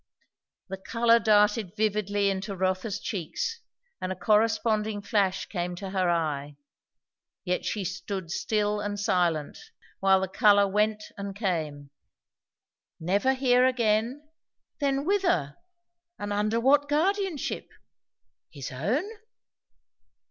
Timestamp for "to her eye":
5.75-6.55